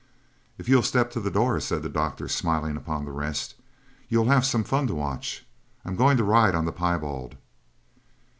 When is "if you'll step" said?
0.57-1.11